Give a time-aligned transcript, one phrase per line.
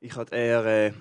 [0.00, 0.92] Ich hatte eher äh,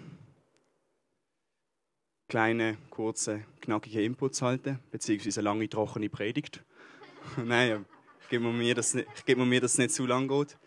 [2.27, 6.63] kleine, kurze, knackige Inputs halten, beziehungsweise eine lange, trockene Predigt.
[7.37, 7.85] Nein,
[8.21, 10.57] ich gebe mir, dass es nicht zu lang geht.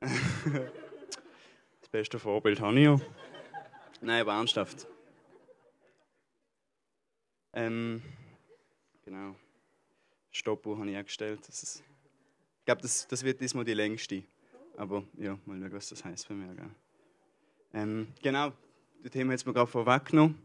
[0.00, 3.00] das beste Vorbild habe ich ja.
[4.00, 4.86] Nein, aber ernsthaft.
[7.54, 8.02] Ähm,
[9.04, 9.34] genau.
[10.30, 11.40] Stoppuhr habe ich auch gestellt.
[11.46, 11.82] Das ist,
[12.58, 14.24] ich glaube, das, das wird diesmal die längste.
[14.76, 16.50] Aber ja, mal schauen, was das heißt für mich.
[17.74, 18.52] Ähm, genau,
[19.02, 20.38] das Thema hat es mir gerade vorweggenommen.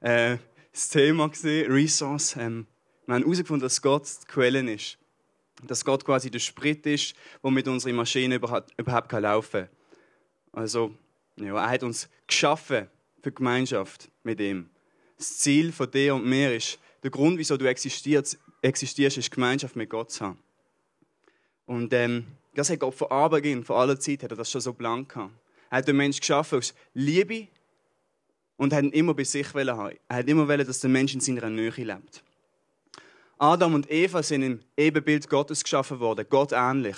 [0.00, 0.38] Äh,
[0.72, 2.34] das Thema gesehen, Resource.
[2.36, 2.66] Ähm,
[3.06, 4.98] wir haben herausgefunden, dass Gott die Quelle ist.
[5.62, 9.68] Dass Gott quasi der Sprit ist, womit unsere Maschine überhaupt, überhaupt laufen kann.
[10.52, 10.96] Also,
[11.36, 12.88] ja, er hat uns geschaffen
[13.22, 14.68] für die Gemeinschaft mit ihm.
[15.16, 19.76] Das Ziel von dir und mir ist, der Grund, wieso du existierst, existierst ist Gemeinschaft
[19.76, 20.42] mit Gott zu haben.
[21.66, 24.72] Und ähm, das hat Gott von Anbeginn, von aller Zeit, hat er das schon so
[24.72, 25.32] blank gehabt.
[25.74, 27.48] Hat den Menschen geschaffen aus Liebe
[28.56, 29.96] und hat ihn immer bei sich haben.
[30.08, 32.22] Er hat immer wollen, dass der Mensch in seiner Nähe lebt.
[33.38, 36.96] Adam und Eva sind im Ebenbild Gottes geschaffen worden, Gott ähnlich.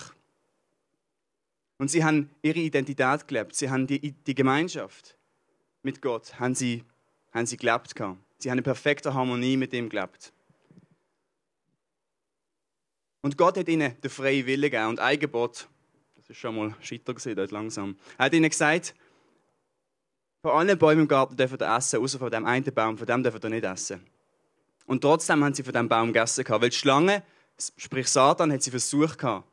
[1.79, 3.55] Und sie haben ihre Identität gelebt.
[3.55, 5.17] Sie haben die, die Gemeinschaft
[5.83, 6.85] mit Gott haben sie,
[7.33, 7.95] haben sie gelebt.
[8.39, 10.35] Sie haben in perfekter Harmonie mit ihm gelebt.
[13.23, 15.67] Und Gott hat ihnen den freien Willen gegeben und ein Gebot,
[16.27, 18.97] das ist schon mal scheiter gesehen dort langsam, er hat ihnen gesagt,
[20.43, 23.23] von allen Bäumen im Garten dürfen ihr essen, außer von dem einen Baum, von dem
[23.23, 24.05] dürfen ihr nicht essen.
[24.87, 27.23] Und trotzdem haben sie von dem Baum gegessen, weil die Schlange,
[27.77, 29.45] sprich Satan, hat sie versucht, hat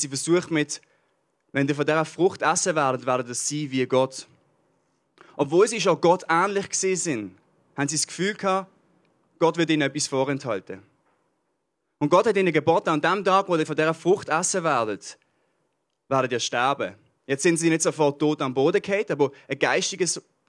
[0.00, 0.82] sie versucht mit,
[1.52, 4.26] wenn ihr von dieser Frucht essen werdet, werdet ihr sie wie Gott.
[5.36, 7.38] Obwohl sie schon Gott ähnlich sind,
[7.74, 8.70] haben sie das Gefühl gehabt,
[9.38, 10.82] Gott wird ihnen etwas vorenthalten.
[11.98, 15.18] Und Gott hat ihnen geboten, an dem Tag, wo ihr von dieser Frucht essen werdet,
[16.12, 16.94] werdet ihr sterben.
[17.26, 20.06] Jetzt sind sie nicht sofort tot am Boden gefallen, aber ein geistiger,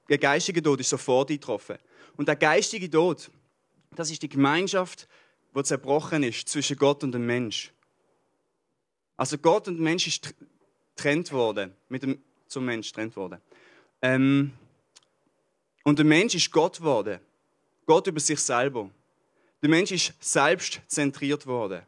[0.10, 1.78] ein geistiger Tod ist sofort eingetroffen.
[2.18, 3.32] Und der geistige Tod,
[3.96, 5.08] das ist die Gemeinschaft,
[5.56, 7.72] die zerbrochen ist zwischen Gott und dem Mensch.
[9.18, 10.34] Also Gott und Mensch ist
[10.96, 13.40] getrennt worden, mit dem, zum Mensch getrennt worden.
[14.02, 14.52] Ähm,
[15.84, 17.20] und der Mensch ist Gott geworden.
[17.86, 18.90] Gott über sich selber.
[19.62, 21.84] Der Mensch ist selbst zentriert worden.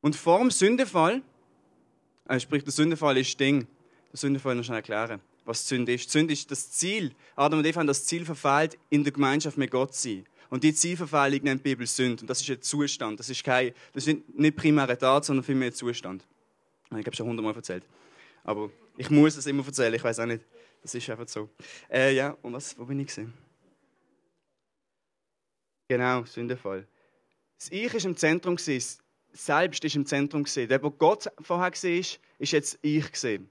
[0.00, 1.20] Und vor dem Sündefall, äh,
[2.38, 3.66] sprich, der Sündefall ist Ding.
[4.12, 6.10] Der Sündefall noch schnell erklären, was Sünde ist.
[6.10, 7.12] Sünde ist das Ziel.
[7.36, 10.26] Adam und Eva haben das Ziel verfehlt, in der Gemeinschaft mit Gott zu sein.
[10.50, 12.22] Und die Zielverfehlung nennt die Bibel Sünde.
[12.22, 13.18] Und das ist ein Zustand.
[13.18, 16.24] Das ist, kein, das ist nicht primäre Tat, sondern vielmehr ein Zustand.
[16.90, 17.84] Ich habe schon hundertmal erzählt.
[18.44, 19.94] Aber ich muss es immer erzählen.
[19.94, 20.44] Ich weiß auch nicht.
[20.82, 21.48] Das ist einfach so.
[21.90, 23.32] Äh, ja, und was, wo bin ich gesehen?
[25.88, 26.86] Genau, Sündenfall.
[27.58, 28.98] Das Ich ist im Zentrum gewesen.
[29.34, 30.68] Selbst ist im Zentrum gesehen.
[30.68, 33.50] Der, wo Gott vorher gesehen ist, ist jetzt Ich gesehen.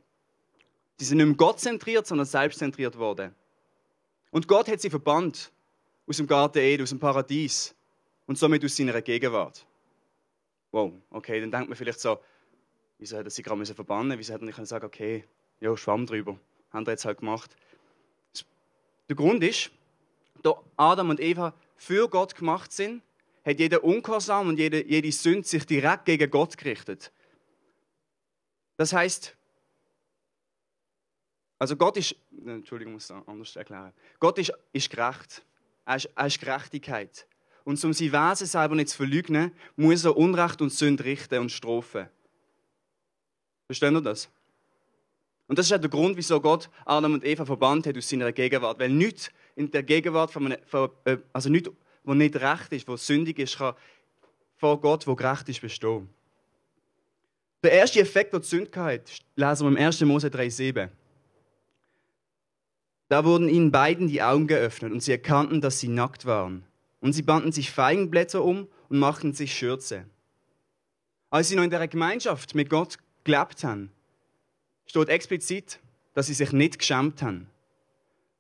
[0.97, 3.35] Sie sind nicht mehr Gott zentriert, sondern selbstzentriert worden.
[4.31, 5.51] Und Gott hat sie verbannt
[6.07, 7.75] aus dem Garten Eden, aus dem Paradies
[8.25, 9.66] und somit aus seiner Gegenwart.
[10.71, 12.19] Wow, okay, dann denkt man vielleicht so,
[12.97, 15.25] wieso hat er sie gerade verbannen Wieso hat er nicht sagen okay,
[15.59, 16.39] ja, schwamm drüber.
[16.71, 17.55] Haben wir jetzt halt gemacht.
[19.09, 19.71] Der Grund ist,
[20.41, 23.03] da Adam und Eva für Gott gemacht sind,
[23.45, 27.11] hat jeder Ungehorsam und jede, jede Sünde sich direkt gegen Gott gerichtet.
[28.77, 29.35] Das heißt,
[31.59, 32.15] also Gott ist,
[32.45, 33.93] Entschuldigung, ich muss es anders erklären.
[34.19, 35.43] Gott ist, ist gerecht.
[35.85, 37.27] Er ist, er ist Gerechtigkeit.
[37.63, 41.51] Und um sein Wesen selber nicht zu verleugnen, muss er Unrecht und Sünde richten und
[41.51, 42.09] strafen.
[43.67, 44.29] Verstehen ihr das?
[45.47, 48.31] Und das ist auch der Grund, wieso Gott Adam und Eva verbannt hat aus seiner
[48.31, 48.79] Gegenwart.
[48.79, 51.69] Weil nichts in der Gegenwart von, einem, äh, also nichts,
[52.03, 53.75] was nicht recht ist, was sündig ist, kann
[54.57, 56.09] vor Gott, wo gerecht ist, bestehen.
[57.63, 60.01] Der erste Effekt, der die Sünde hatte, lesen wir im 1.
[60.01, 60.89] Mose 3,7.
[63.09, 66.63] Da wurden ihnen beiden die Augen geöffnet und sie erkannten, dass sie nackt waren.
[66.99, 70.05] Und sie banden sich Feigenblätter um und machten sich Schürze.
[71.29, 73.91] Als sie noch in der Gemeinschaft mit Gott gelebt haben,
[74.85, 75.79] steht explizit,
[76.13, 77.47] dass sie sich nicht geschämt haben.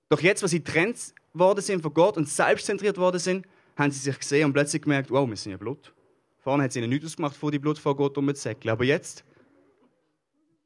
[0.09, 3.45] Doch jetzt, wo sie getrennt worden sind von Gott und selbstzentriert worden sind,
[3.75, 5.93] haben sie sich gesehen und plötzlich gemerkt, wow, wir sind ja Blut.
[6.39, 8.71] Vorne hat es ihnen nichts ausgemacht, vor die Blut vor Gott umzusäckeln.
[8.71, 9.23] Aber jetzt,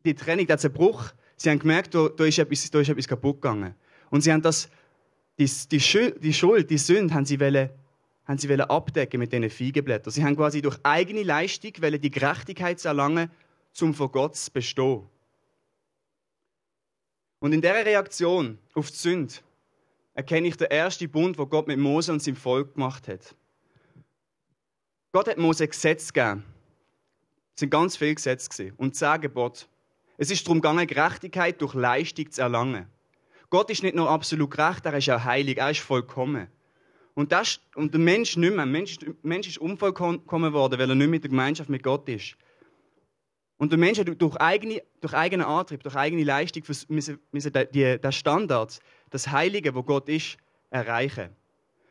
[0.05, 3.41] die Trennung, der Zerbruch, sie haben gemerkt, da, da, ist, etwas, da ist etwas kaputt
[3.41, 3.75] gegangen.
[4.09, 4.69] Und sie haben das,
[5.37, 7.69] die, die, die Schuld, die Sünde, haben sie, wollen,
[8.25, 10.11] haben sie wollen abdecken mit diesen Feigenblättern.
[10.11, 13.29] Sie haben quasi durch eigene Leistung wollen die Gerechtigkeit erlangen,
[13.79, 15.03] um vor Gott zu bestehen.
[17.39, 19.35] Und in dieser Reaktion auf die Sünde
[20.17, 23.35] erkenne ich den ersten Bund, wo Gott mit Mose und seinem Volk gemacht hat.
[25.11, 26.43] Gott hat Mose Gesetze gegeben.
[27.53, 28.73] Es sind ganz viele Gesetze gewesen.
[28.77, 29.65] und zehn Gebote.
[30.17, 32.87] Es ist darum gegangen, Gerechtigkeit durch Leistung zu erlangen.
[33.51, 36.47] Gott ist nicht nur absolut gerecht, er ist auch heilig, er ist vollkommen.
[37.13, 38.65] Und, das, und der Mensch nicht mehr.
[38.65, 42.09] Der Mensch, der Mensch ist unvollkommen worden, weil er nicht mit der Gemeinschaft mit Gott
[42.09, 42.35] ist.
[43.57, 48.79] Und der Mensch hat durch, eigene, durch eigenen Antrieb, durch eigene Leistung müssen, den Standard,
[49.09, 50.37] das Heilige, wo Gott ist,
[50.69, 51.35] erreichen.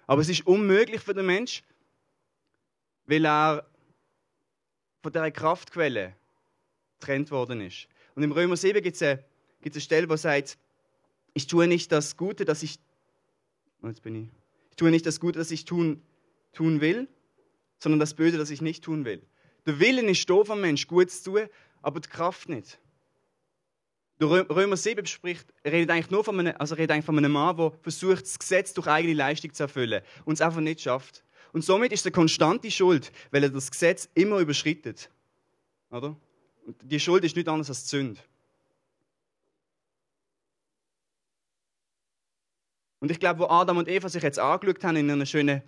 [0.06, 1.64] Aber es ist unmöglich für den Mensch,
[3.06, 3.66] weil er
[5.02, 6.14] von dieser Kraftquelle
[6.98, 7.88] getrennt worden ist.
[8.14, 9.24] Und im Römer 7 gibt es eine,
[9.64, 10.58] eine Stelle, wo sagt,
[11.34, 12.78] ich tue nicht das Gute, das ich,
[13.82, 14.28] oh, jetzt bin ich,
[14.70, 16.02] ich tue nicht das Gute, das ich tun,
[16.52, 17.08] tun will,
[17.78, 19.22] sondern das Böse, das ich nicht tun will.
[19.66, 21.48] Der Willen ist da vom Mensch, gut zu tun,
[21.82, 22.78] aber die Kraft nicht.
[24.18, 27.56] Der Römer 7 spricht, redet eigentlich nur von einem, also redet eigentlich von einem Mann,
[27.56, 31.22] der versucht, das Gesetz durch eigene Leistung zu erfüllen und es einfach nicht schafft.
[31.52, 35.10] Und somit ist er konstante Schuld, weil er das Gesetz immer überschreitet.
[35.90, 36.16] Oder?
[36.66, 38.20] Und die Schuld ist nichts anderes als die Sünde.
[43.00, 45.62] Und ich glaube, wo Adam und Eva sich jetzt angeschaut haben in einer schönen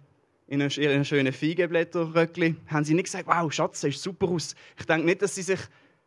[0.48, 4.54] in einem schönen Feigenblätterröckli, haben sie nicht gesagt, wow, Schatz, das sieht super aus.
[4.78, 5.60] Ich denke nicht, dass sie sich,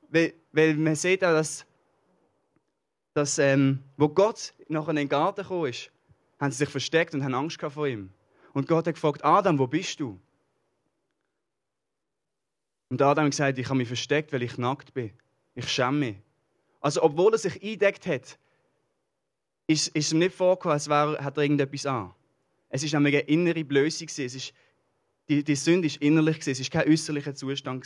[0.10, 1.66] weil, man sieht auch, dass,
[3.14, 5.92] dass ähm, wo Gott nachher in den Garten gekommen ist,
[6.40, 8.10] haben sie sich versteckt und haben Angst vor ihm.
[8.54, 10.20] Und Gott hat gefragt, Adam, wo bist du?
[12.90, 15.12] Und Adam hat gesagt, ich habe mich versteckt, weil ich nackt bin.
[15.54, 16.16] Ich schäme mich.
[16.82, 18.40] Also, obwohl er sich eingedeckt hat,
[19.68, 22.14] ist, ist ihm nicht vorgekommen, als wäre, hat er irgendetwas an.
[22.72, 24.06] Es ist nämlich eine innere Blöße.
[24.06, 24.54] Es ist,
[25.28, 26.40] die, die Sünde ist innerlich.
[26.48, 27.86] Es ist kein äußerlicher Zustand.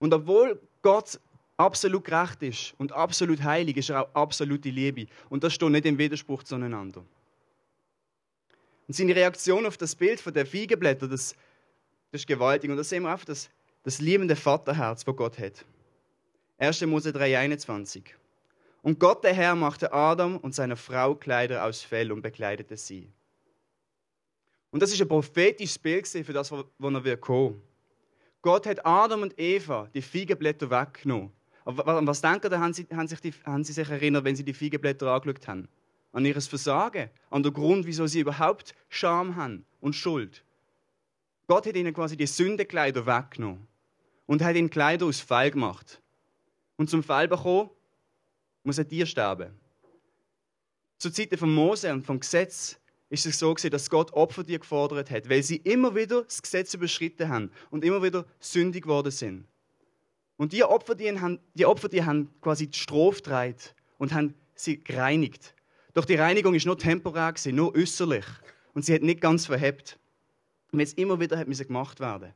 [0.00, 1.20] Und obwohl Gott
[1.56, 5.06] absolut gerecht ist und absolut heilig, ist er auch absolute Liebe.
[5.30, 7.04] Und das steht nicht im Widerspruch zueinander.
[8.88, 11.36] Und seine Reaktion auf das Bild von der Feigenblätter, das,
[12.10, 12.68] das ist gewaltig.
[12.68, 13.48] Und da sehen wir einfach das,
[13.84, 15.64] das liebende Vaterherz, das Gott hat.
[16.58, 16.80] 1.
[16.82, 18.02] Mose 3,21.
[18.82, 23.08] Und Gott der Herr machte Adam und seiner Frau Kleider aus Fell und bekleidete sie.
[24.72, 27.62] Und das ist ein prophetisches Bild für das, was er wird kommen.
[28.40, 31.30] Gott hat Adam und Eva die Feigenblätter weggenommen.
[31.64, 34.44] Aber was denken da haben sie, haben, sich die, haben sie sich erinnert, wenn sie
[34.44, 35.68] die Feigenblätter angeschaut haben?
[36.10, 40.44] An ihr Versagen, an den Grund, wieso sie überhaupt Scham haben und Schuld.
[41.46, 43.68] Gott hat ihnen quasi die Sündekleider weggenommen
[44.26, 46.02] und hat ihnen Kleider aus Fell gemacht.
[46.76, 47.70] Und zum Fall bekommen
[48.62, 49.58] muss ein Tier sterben.
[50.98, 52.78] Zur Zeit von Mose und vom Gesetz
[53.10, 57.28] ist es so dass Gott Opfer gefordert hat, weil sie immer wieder das Gesetz überschritten
[57.28, 59.46] haben und immer wieder sündig geworden sind.
[60.36, 64.34] Und die Opfer, die haben, die Opfer, die haben quasi die Strophe gedreht und haben
[64.54, 65.54] sie gereinigt.
[65.92, 68.24] Doch die Reinigung ist nur temporär gewesen, nur äußerlich
[68.72, 69.98] und sie hat nicht ganz verhebt.
[70.72, 72.32] Und jetzt immer wieder hat sie gemacht werden.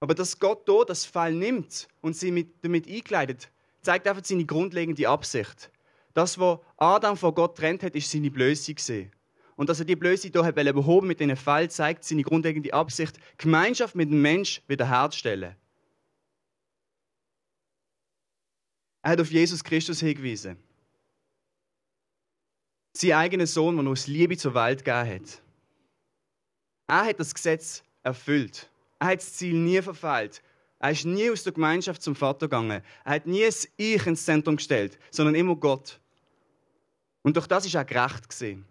[0.00, 3.48] Aber dass Gott da das Fall nimmt und sie mit, damit einkleidet,
[3.88, 5.70] zeigt einfach seine grundlegende Absicht.
[6.12, 9.10] Das, was Adam von Gott trennt hat, ist seine Blöße.
[9.56, 13.94] Und dass er die Blöße hier behoben mit diesem Fall, zeigt seine grundlegende Absicht, Gemeinschaft
[13.94, 15.56] mit dem Mensch wiederherzustellen.
[19.00, 20.58] Er hat auf Jesus Christus hingewiesen.
[22.92, 25.42] Sein eigener Sohn, der aus Liebe zur Welt gegeben hat.
[26.88, 28.68] Er hat das Gesetz erfüllt.
[28.98, 30.42] Er hat das Ziel nie verfehlt.
[30.80, 32.82] Er ist nie aus der Gemeinschaft zum Vater gegangen.
[33.04, 36.00] Er hat nie das Ich ins Zentrum gestellt, sondern immer Gott.
[37.22, 38.64] Und durch das ist er gerecht gesehen.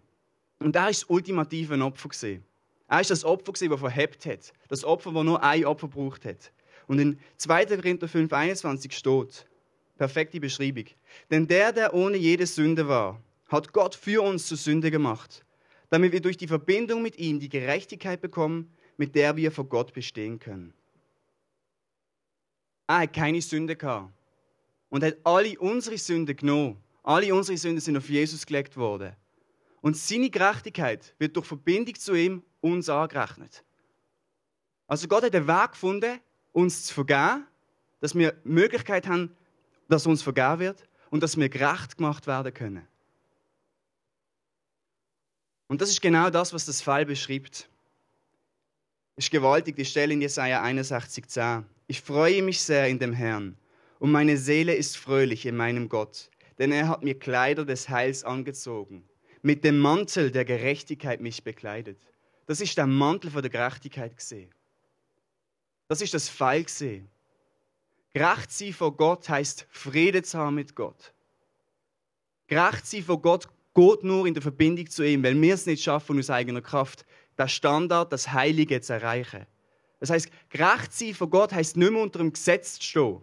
[0.58, 2.44] Und er ist das ultimative Opfer gesehen.
[2.88, 4.52] Er ist das Opfer gesehen, das verhebt hat.
[4.68, 6.50] Das Opfer, das nur ein Opfer braucht hat.
[6.86, 7.66] Und in 2.
[7.66, 9.46] Korinther 5, 21 steht,
[9.98, 10.86] perfekte Beschreibung.
[11.30, 15.44] Denn der, der ohne jede Sünde war, hat Gott für uns zur Sünde gemacht,
[15.90, 19.92] damit wir durch die Verbindung mit ihm die Gerechtigkeit bekommen, mit der wir vor Gott
[19.92, 20.72] bestehen können.
[22.88, 24.12] Er hat keine Sünde gehabt.
[24.88, 26.82] Und hat alle unsere Sünden genommen.
[27.02, 29.14] Alle unsere Sünden sind auf Jesus gelegt worden.
[29.82, 33.62] Und seine Gerechtigkeit wird durch Verbindung zu ihm uns angerechnet.
[34.86, 36.18] Also Gott hat einen Weg gefunden,
[36.52, 37.46] uns zu vergeben,
[38.00, 39.36] dass wir die Möglichkeit haben,
[39.88, 42.88] dass uns vergeben wird und dass wir gerecht gemacht werden können.
[45.68, 47.68] Und das ist genau das, was das Fall beschreibt.
[49.16, 51.64] Es ist gewaltig, die Stelle in Jesaja 61,10.
[51.90, 53.56] Ich freue mich sehr in dem Herrn
[53.98, 58.24] und meine Seele ist fröhlich in meinem Gott, denn er hat mir Kleider des Heils
[58.24, 59.08] angezogen,
[59.40, 61.98] mit dem Mantel der Gerechtigkeit mich bekleidet.
[62.44, 64.50] Das ist der Mantel von der Gerechtigkeit gesehen.
[65.88, 67.08] Das ist das Pfeil gesehen.
[68.12, 71.14] Gerecht sein vor Gott heißt Friede zu haben mit Gott.
[72.48, 75.82] Gerecht sein vor Gott geht nur in der Verbindung zu ihm, weil wir es nicht
[75.82, 79.46] schaffen, aus eigener Kraft, das Standard, das Heilige zu erreichen.
[80.00, 83.20] Das heißt, gerecht sein vor Gott heißt nicht mehr unter dem Gesetz stehen.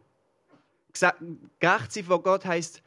[1.59, 2.81] Gerecht sein vor Gott heißt,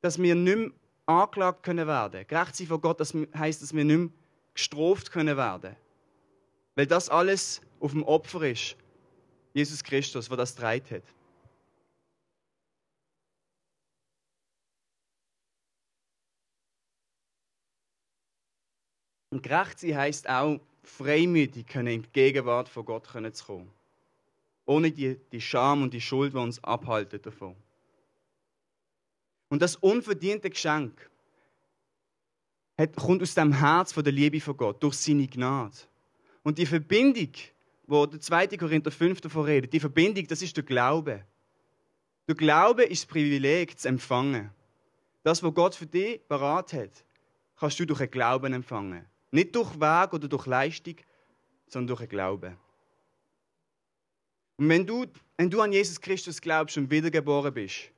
[0.00, 0.70] dass wir nicht mehr
[1.06, 2.26] angeklagt können werden.
[2.26, 4.08] Gerecht sein vor Gott heißt, dass wir nicht mehr
[4.54, 5.76] gestraft können werden.
[6.74, 8.76] Weil das alles auf dem Opfer ist.
[9.52, 11.02] Jesus Christus, der das dreit hat.
[19.30, 23.70] Und gerecht sein heisst auch, freimütig können in die Gegenwart von Gott zu kommen.
[24.64, 27.54] Ohne die, die Scham und die Schuld, die uns abhalten davon.
[29.48, 31.08] Und das unverdiente Geschenk
[32.76, 35.76] hat, kommt aus dem Herz von der Liebe von Gott, durch seine Gnade.
[36.42, 37.30] Und die Verbindung,
[37.86, 38.48] wo der 2.
[38.56, 41.24] Korinther 5 davon redet, die Verbindung, das ist der Glaube.
[42.28, 44.50] Der Glaube ist das Privileg zu empfangen.
[45.22, 47.04] Das, was Gott für dich parat hat,
[47.56, 49.06] kannst du durch den Glauben empfangen.
[49.30, 50.96] Nicht durch Weg oder durch Leistung,
[51.66, 52.56] sondern durch den Glauben.
[54.56, 55.06] Und wenn du,
[55.36, 57.90] wenn du an Jesus Christus glaubst und wiedergeboren bist,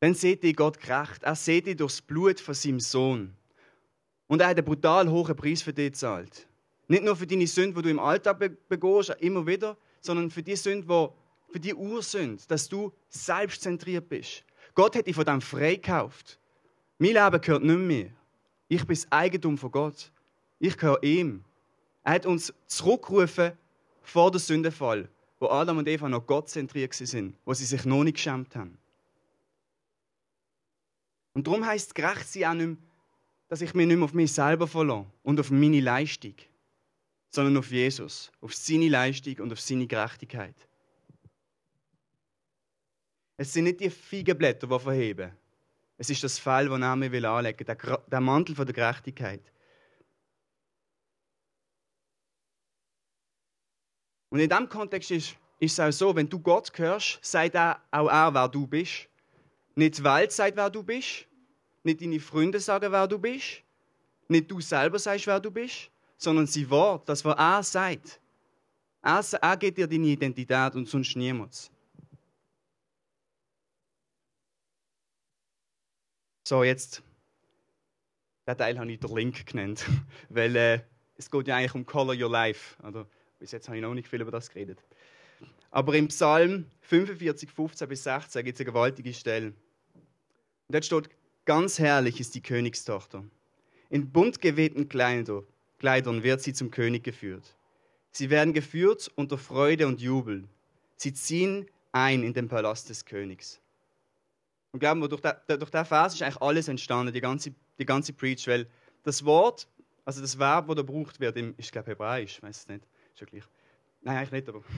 [0.00, 1.22] dann sieht dich Gott gerecht.
[1.22, 3.34] Er sieht dich durchs Blut von seinem Sohn.
[4.26, 6.48] Und er hat einen brutal hohen Preis für dich gezahlt.
[6.88, 10.56] Nicht nur für deine Sünde, die du im Alltag begehst, immer wieder, sondern für die
[10.56, 14.44] Sünde, die, für die Ursünde, dass du selbstzentriert bist.
[14.74, 16.38] Gott hat dich von dem freikauft.
[16.98, 18.10] Mein Leben gehört nicht mehr.
[18.68, 20.10] Ich bin das Eigentum von Gott.
[20.58, 21.44] Ich gehöre ihm.
[22.02, 23.52] Er hat uns zurückgerufen
[24.02, 25.08] vor dem Sündenfall,
[25.38, 28.78] wo Adam und Eva noch Gott zentriert sind, wo sie sich noch nicht geschämt haben.
[31.34, 32.76] Und darum heißt gerecht sein auch nicht mehr,
[33.48, 36.34] dass ich mich nicht mehr auf mich selber verlasse und auf meine Leistung,
[37.30, 40.56] sondern auf Jesus, auf seine Leistung und auf seine Gerechtigkeit.
[43.36, 45.32] Es sind nicht die Feigenblätter, die verheben,
[45.98, 49.42] es ist das Fell, das er mir anlegen will, der, Mantel der Gerechtigkeit.
[54.28, 57.80] Und in diesem Kontext ist, ist es auch so, wenn du Gott hörst, sagt er
[57.90, 59.08] auch er, wer du bist.
[59.74, 61.26] Nicht die Welt sagt, wer du bist.
[61.82, 63.62] Nicht deine Freunde sagen, wer du bist.
[64.28, 65.90] Nicht du selber sagst, wer du bist.
[66.18, 68.20] Sondern sein Wort, das, was er sagt.
[69.02, 71.70] Er, er gibt dir deine Identität und sonst niemand.
[76.48, 77.02] So, jetzt,
[78.46, 79.84] den Teil habe ich den Link genannt,
[80.28, 80.80] weil äh,
[81.16, 82.80] es geht ja eigentlich um Color Your Life.
[82.84, 83.04] Also,
[83.40, 84.78] bis jetzt habe ich noch nicht viel über das geredet.
[85.72, 89.46] Aber im Psalm 45, 15 bis 16 gibt es eine gewaltige Stelle.
[89.48, 89.54] Und
[90.68, 91.10] dort steht,
[91.46, 93.24] ganz herrlich ist die Königstochter.
[93.90, 97.56] In bunt gewebten Kleidern wird sie zum König geführt.
[98.12, 100.44] Sie werden geführt unter Freude und Jubel.
[100.94, 103.60] Sie ziehen ein in den Palast des Königs.
[104.76, 108.46] Und glauben wir, durch, diesen Vers ist eigentlich alles entstanden, die ganze, die ganze Preach,
[108.46, 108.66] weil
[109.04, 109.66] das Wort,
[110.04, 112.84] also das Verb, das da gebraucht wird, im, ist glaube Hebräisch, ich weiß es nicht,
[113.14, 113.44] ist ja gleich.
[114.02, 114.62] Nein, eigentlich nicht, aber...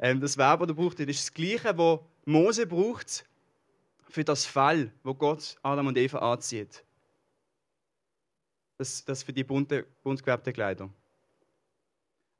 [0.00, 3.24] Ähm, das Verb, das da gebraucht wird, ist das gleiche, was Mose braucht
[4.08, 6.84] für das Fall, wo Gott Adam und Eva anzieht.
[8.76, 10.90] Das, das für die bunte, bunt gewebte Kleider.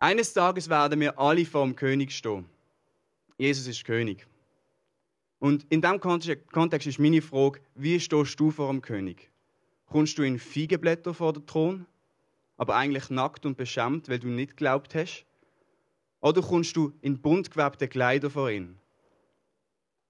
[0.00, 2.45] Eines Tages werden wir alle vor dem König stehen.
[3.38, 4.26] Jesus ist König.
[5.44, 9.30] Und in diesem Kontext ist meine Frage, wie stehst du vor dem König?
[9.84, 11.86] Kommst du in Feigenblätter vor den Thron,
[12.56, 15.26] aber eigentlich nackt und beschämt, weil du nicht glaubt hast?
[16.22, 18.78] Oder kommst du in bunt gewebte Kleider vor ihn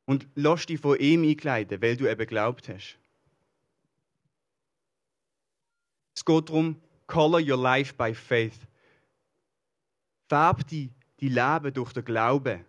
[0.05, 2.97] und lässt dich von ihm einkleiden, weil du eben glaubt hast?
[6.15, 8.69] Es geht darum, color your life by faith.
[10.29, 12.65] Färb die, die Leben durch den Glauben.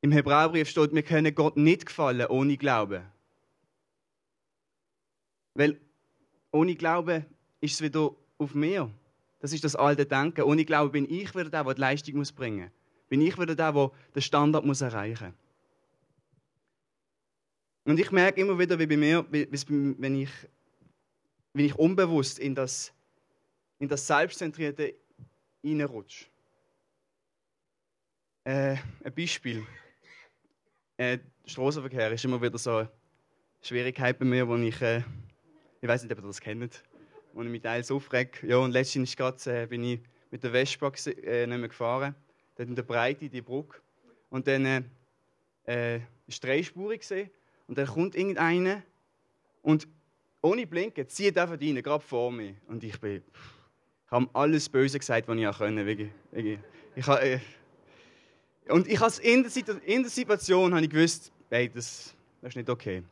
[0.00, 3.02] Im Hebräerbrief steht, wir können Gott nicht gefallen ohne Glauben.
[5.54, 5.80] Weil
[6.52, 7.26] ohne Glauben
[7.60, 8.90] ist es wieder auf mir.
[9.40, 10.42] Das ist das alte Denken.
[10.42, 13.08] Ohne Glauben bin ich wieder der, der die Leistung muss bringen muss.
[13.08, 15.34] Bin ich wieder der, der den Standard muss erreichen muss.
[17.84, 20.30] Und ich merke immer wieder, wie bei mir, wenn ich,
[21.54, 22.92] wenn ich unbewusst in das,
[23.78, 24.94] in das Selbstzentrierte
[25.64, 26.26] reinrutsche.
[28.44, 29.66] Äh, ein Beispiel
[30.98, 32.90] äh, Straßenverkehr ist immer wieder so eine
[33.62, 35.02] Schwierigkeit bei mir, wo ich, äh,
[35.80, 36.82] ich weiß nicht, ob ihr das kennt,
[37.32, 38.46] wo ich mich teils aufrege.
[38.46, 39.14] Ja, und letztens
[39.46, 40.00] äh, bin ich
[40.30, 42.14] mit der Vespa äh, nicht mehr gefahren,
[42.56, 43.80] dort in der Breite, die Brücke.
[44.28, 44.82] Und dann äh,
[45.96, 47.30] äh, ist dreispurig gesehen
[47.66, 48.82] und dann kommt irgendeiner
[49.62, 49.88] und
[50.42, 52.54] ohne Blinken zieht einfach rein, gerade vor mir.
[52.66, 53.22] Und ich bin,
[54.04, 55.86] ich habe alles Böse gesagt, was ich auch können.
[55.86, 56.00] Ich,
[56.32, 56.58] ich,
[56.94, 57.40] ich, ich,
[58.70, 62.70] und ich in, der in der Situation habe ich gewusst, hey, das, das ist nicht
[62.70, 63.02] okay.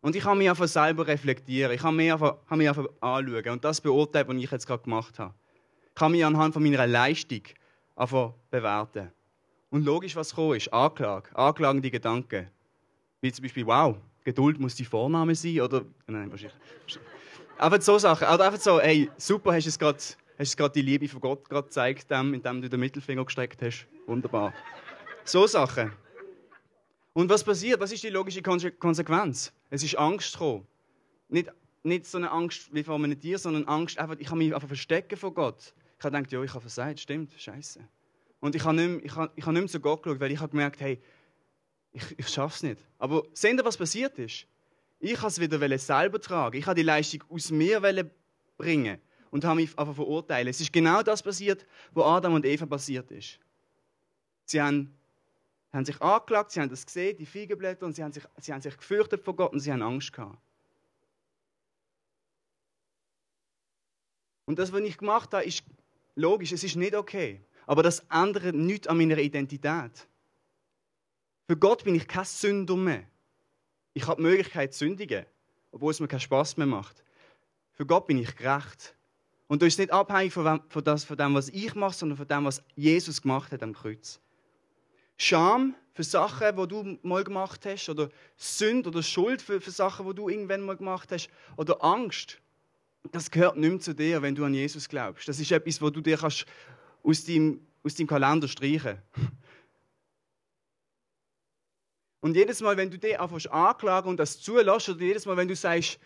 [0.00, 1.72] Und ich habe mich einfach selber reflektieren.
[1.72, 4.82] Ich habe mich einfach, habe mich einfach anschauen und das beurteilen, was ich jetzt gerade
[4.82, 5.32] gemacht habe.
[5.88, 7.42] Ich kann mich anhand von meiner Leistung
[7.96, 9.10] einfach bewerten.
[9.70, 12.48] Und logisch, was gekommen ist, Anklage, anklagende Gedanken.
[13.20, 15.84] Wie zum Beispiel, wow, Geduld muss die Vorname sein, oder?
[16.06, 16.58] Nein, wahrscheinlich.
[17.56, 18.28] Einfach so Sachen.
[18.28, 19.98] Oder einfach so, hey, super, hast du es gerade
[20.38, 23.86] die Liebe von Gott gerade gezeigt, indem du den Mittelfinger gestreckt hast.
[24.06, 24.52] Wunderbar.
[25.24, 25.92] So Sachen.
[27.12, 27.80] Und was passiert?
[27.80, 29.52] Was ist die logische Konsequenz?
[29.70, 30.66] Es ist Angst gekommen.
[31.28, 31.50] Nicht,
[31.84, 34.68] nicht so eine Angst wie vor einem Tier, sondern Angst, einfach, ich kann mich einfach
[34.68, 35.72] verstecken vor Gott.
[35.98, 37.80] Ich habe gedacht, ja, ich habe versagt, stimmt, scheiße.
[38.40, 40.32] Und ich habe nicht, mehr, ich habe, ich habe nicht mehr zu Gott geschaut, weil
[40.32, 41.00] ich habe gemerkt, hey,
[41.92, 42.80] ich, ich schaffe es nicht.
[42.98, 44.46] Aber seht ihr, was passiert ist?
[44.98, 46.58] Ich habe es wieder selber tragen.
[46.58, 47.80] Ich habe die Leistung aus mir
[48.58, 48.98] bringen
[49.34, 50.46] und habe mich einfach verurteilt.
[50.46, 53.40] Es ist genau das passiert, was Adam und Eva passiert ist.
[54.44, 54.96] Sie haben
[55.72, 58.60] haben sich angeklagt, sie haben das gesehen, die Feigenblätter, und sie haben sich, sie haben
[58.60, 60.38] sich gefürchtet vor Gott und sie haben Angst gehabt.
[64.44, 65.64] Und das, was ich gemacht habe, ist
[66.14, 67.40] logisch, es ist nicht okay.
[67.66, 70.06] Aber das ändert nichts an meiner Identität.
[71.48, 73.02] Für Gott bin ich kein Sünder mehr.
[73.94, 75.26] Ich habe die Möglichkeit zu sündigen,
[75.72, 77.02] obwohl es mir keinen Spaß mehr macht.
[77.72, 78.94] Für Gott bin ich gerecht.
[79.46, 82.44] Und das ist nicht abhängig von dem, von dem, was ich mache, sondern von dem,
[82.44, 84.20] was Jesus gemacht hat am Kreuz.
[85.16, 90.06] Scham für Sachen, die du mal gemacht hast, oder Sünde oder Schuld für, für Sachen,
[90.08, 92.40] die du irgendwann mal gemacht hast, oder Angst,
[93.12, 95.28] das gehört nicht mehr zu dir, wenn du an Jesus glaubst.
[95.28, 96.46] Das ist etwas, wo du dir kannst
[97.02, 98.98] aus deinem, aus deinem Kalender streichen
[102.24, 105.46] Und jedes Mal, wenn du dich anfängst anklagen und das zulässt, oder jedes Mal, wenn
[105.46, 106.00] du sagst,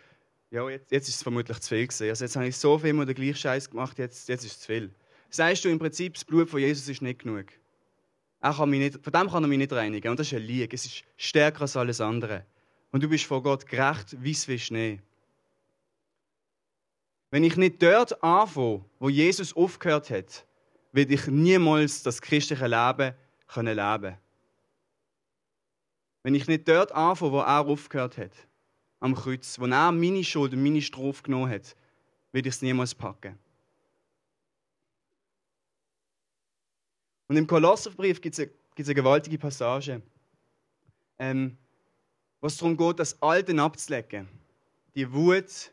[0.51, 2.09] ja, jetzt, jetzt ist es vermutlich zu viel gewesen.
[2.09, 4.61] Also jetzt habe ich so viel mal den gleichen Scheiß gemacht, jetzt, jetzt ist es
[4.61, 4.91] zu viel.
[5.31, 7.47] Sagst du im Prinzip, das Blut von Jesus ist nicht genug.
[8.41, 10.11] Er kann mich nicht, von dem kann er mich nicht reinigen.
[10.11, 10.75] Und das ist eine Liege.
[10.75, 12.47] Es ist stärker als alles andere.
[12.93, 15.01] Und du bist vor Gott gerecht, wie wie Schnee.
[17.31, 20.47] Wenn ich nicht dort anfange, wo Jesus aufgehört hat,
[20.93, 23.15] werde ich niemals das christliche Leben
[23.49, 24.17] können leben.
[26.23, 28.48] Wenn ich nicht dort anfange, wo er aufgehört hat,
[29.01, 31.77] am Kreuz, wo er meine Schuld und meine Strafe genommen hat,
[32.33, 33.39] werde ich es niemals packen.
[37.29, 40.01] Und im Kolosserbrief gibt es eine, gewaltige Passage,
[41.19, 41.59] ähm,
[42.41, 44.29] was darum geht, das Alte abzulegen.
[44.95, 45.73] Die Wut,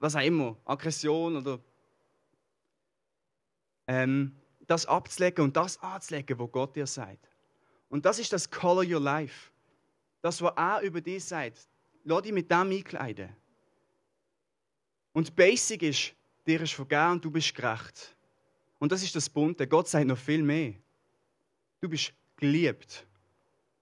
[0.00, 1.60] was auch immer, Aggression oder
[3.86, 4.34] ähm,
[4.66, 7.28] das abzulegen und das anzulegen, wo Gott dir sagt.
[7.88, 9.50] Und das ist das Color Your Life.
[10.22, 11.68] Das, was er über dich sagt.
[12.04, 13.34] Lass dich mit dem einkleiden.
[15.12, 16.14] Und basic ist,
[16.46, 18.14] dir ist vergeben und du bist gerecht.
[18.78, 19.66] Und das ist das Bunte.
[19.66, 20.74] Gott sagt noch viel mehr.
[21.80, 23.06] Du bist geliebt.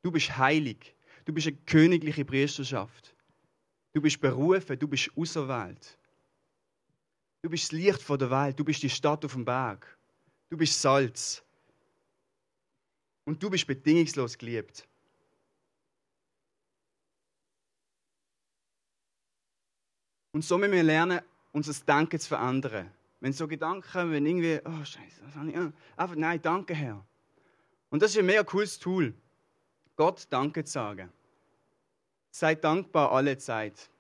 [0.03, 0.95] Du bist heilig.
[1.25, 3.15] Du bist eine königliche Priesterschaft.
[3.93, 4.79] Du bist berufen.
[4.79, 5.99] Du bist auserwählt.
[7.43, 8.59] Du bist das Licht von der Welt.
[8.59, 9.99] Du bist die Stadt auf dem Berg.
[10.51, 11.43] Du bist Salz.
[13.25, 14.87] Und du bist bedingungslos geliebt.
[20.33, 21.21] Und so müssen wir lernen,
[21.53, 22.91] unser Denken zu verändern.
[23.21, 25.57] Wenn so Gedanken wenn irgendwie, oh Scheiße, was habe ich?
[25.57, 27.05] Einfach, nein, danke Herr.
[27.91, 29.15] Und das ist ein mega cooles Tool.
[29.97, 31.13] Gott Danke zu sagen.
[32.31, 33.91] Sei dankbar alle Zeit.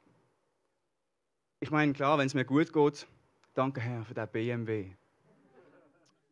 [1.60, 3.06] Ich meine, klar, wenn es mir gut geht,
[3.54, 4.90] danke Herr für den BMW.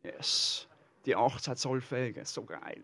[0.03, 0.67] Yes,
[1.05, 2.81] die 18 Zoll Felgen, so geil.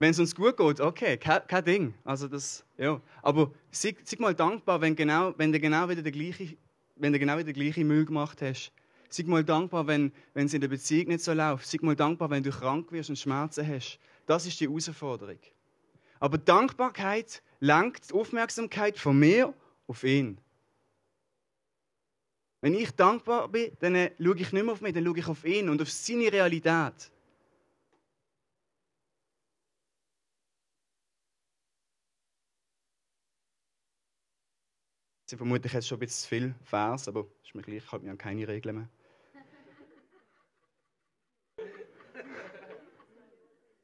[0.00, 1.94] Wenn es uns gut geht, okay, kein, kein, Ding.
[2.04, 3.00] Also das, ja.
[3.22, 6.56] Aber sei, mal dankbar, wenn, genau, wenn du genau wieder der gleiche
[7.00, 8.72] wenn du genau wieder den gleichen Müll gemacht hast.
[9.08, 11.66] Sei mal dankbar, wenn, wenn es in der Beziehung nicht so läuft.
[11.66, 13.98] Sei mal dankbar, wenn du krank wirst und Schmerzen hast.
[14.26, 15.38] Das ist die Herausforderung.
[16.20, 19.52] Aber Dankbarkeit lenkt die Aufmerksamkeit von mir
[19.86, 20.38] auf ihn.
[22.60, 25.44] Wenn ich dankbar bin, dann schaue ich nicht mehr auf mich, dann schaue ich auf
[25.44, 27.10] ihn und auf seine Realität.
[35.30, 38.04] Sind vermutlich jetzt schon ein bisschen zu viel Vers, aber ist mir gleich, ich habe
[38.04, 38.88] mir an keine Regeln mehr.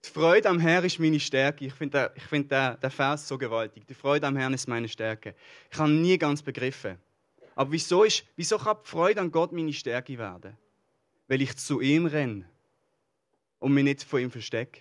[0.05, 1.67] Die Freude am Herrn ist meine Stärke.
[1.67, 3.87] Ich finde den, find den, den Vers so gewaltig.
[3.87, 5.37] Die Freude am Herrn ist meine Stärke.
[5.71, 6.99] Ich habe nie ganz begriffen.
[7.55, 10.57] Aber wieso, ist, wieso kann die Freude an Gott meine Stärke werden?
[11.29, 12.45] Weil ich zu ihm renne
[13.61, 14.81] und mich nicht von ihm verstecke.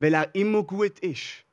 [0.00, 1.44] Weil er immer gut ist.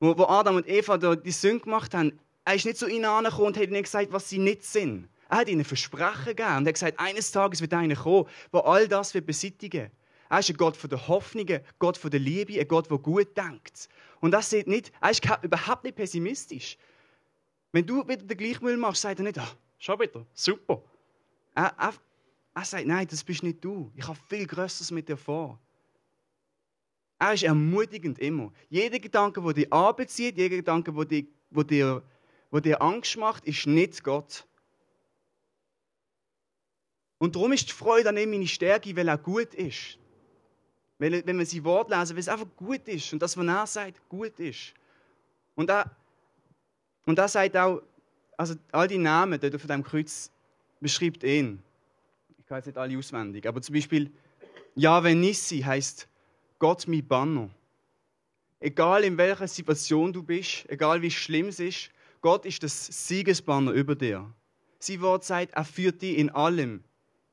[0.00, 3.48] Wo, wo Adam und Eva die Sünde gemacht haben, er ist nicht zu ihnen angekommen
[3.48, 5.08] und hat ihnen gesagt, was sie nicht sind.
[5.28, 8.88] Er hat ihnen Versprechen gegeben und hat gesagt, eines Tages wird einer kommen, der all
[8.88, 9.90] das wird beseitigen.
[10.30, 12.98] Er ist ein Gott von der Hoffnung, ein Gott von der Liebe, ein Gott, der
[12.98, 13.88] gut denkt.
[14.20, 16.78] Und das sieht nicht, er ist überhaupt nicht pessimistisch.
[17.72, 20.82] Wenn du wieder den gleichen Müll machst, sagt er nicht, ah, schau wieder, super.
[21.54, 21.94] Er, er,
[22.56, 23.92] Er sagt, nein, das bist nicht du.
[23.94, 25.60] Ich habe viel Größeres mit dir vor.
[27.18, 28.50] Er ist ermutigend immer.
[28.70, 32.02] Jeder Gedanke, der dich anbezieht, jeder Gedanke, der dir,
[32.56, 34.46] der dir Angst macht, ist nicht Gott.
[37.18, 39.98] Und darum ist die Freude an ihm meine Stärke, weil er gut ist.
[40.98, 43.66] Weil, wenn wir sein Wort lesen, weil es einfach gut ist und das, was er
[43.66, 44.72] sagt, gut ist.
[45.54, 45.90] Und er,
[47.04, 47.82] und er sagt auch,
[48.36, 50.30] also all die Namen dort auf dem Kreuz
[50.80, 51.62] beschreibt ihn.
[52.38, 54.10] Ich kann jetzt nicht alle auswendig, aber zum Beispiel
[54.74, 56.06] Yahweh Nissi heißt
[56.58, 57.50] Gott mein Banner.
[58.60, 61.90] Egal in welcher Situation du bist, egal wie schlimm es ist,
[62.26, 64.28] Gott ist das Siegesbanner über dir.
[64.80, 66.82] Sein Wort sagt, er führt dich in allem.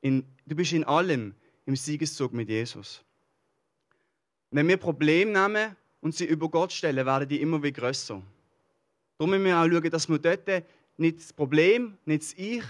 [0.02, 1.34] In, du bist in allem
[1.66, 3.02] im Siegeszug mit Jesus.
[4.52, 8.22] Wenn wir Probleme nehmen und sie über Gott stellen, werden die immer wieder grösser.
[9.18, 10.64] Darum müssen wir auch schauen, dass wir dort
[10.96, 12.62] nicht das Problem, nicht das Ich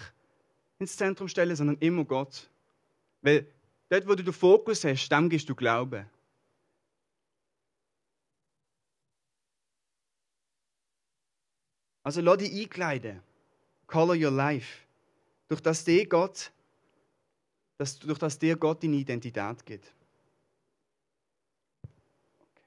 [0.79, 2.49] ins Zentrum stellen, sondern immer Gott.
[3.21, 3.47] Weil
[3.91, 6.07] dort, wo du den Fokus hast, dem gibst du Glauben.
[12.05, 13.23] Also lass dich einkleiden.
[13.87, 14.83] Color your life.
[15.49, 16.53] Durch das dir Gott,
[17.79, 19.93] dass, durch das dir Gott deine Identität gibt.
[22.38, 22.62] Okay.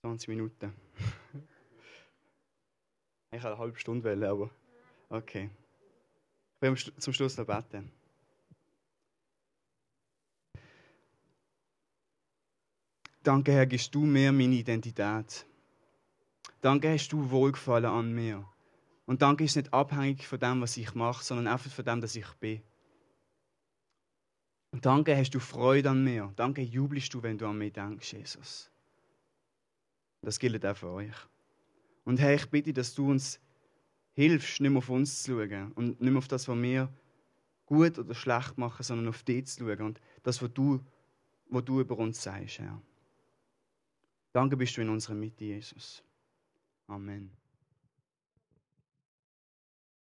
[0.00, 0.72] 20 Minuten.
[3.30, 4.50] ich habe eine halbe Stunde wählen, aber
[5.10, 5.50] okay.
[6.56, 7.92] Ich will zum Schluss noch beten.
[13.22, 15.44] Danke, Herr, gibst du mir meine Identität.
[16.66, 18.44] Danke, hast du Wohlgefallen an mir.
[19.04, 22.16] Und danke ist nicht abhängig von dem, was ich mache, sondern einfach von dem, dass
[22.16, 22.60] ich bin.
[24.72, 26.32] Und danke, hast du Freude an mir.
[26.34, 28.68] Danke, jubelst du, wenn du an mich denkst, Jesus.
[30.22, 31.14] Das gilt auch für euch.
[32.04, 33.38] Und Herr, ich bitte, dass du uns
[34.14, 36.92] hilfst, nicht mehr auf uns zu schauen und nicht mehr auf das, was wir
[37.64, 40.84] gut oder schlecht machen, sondern auf dich zu schauen und das, was du,
[41.48, 42.82] was du über uns sagst, Herr.
[44.32, 46.02] Danke bist du in unserer Mitte, Jesus.
[46.88, 47.30] Amen.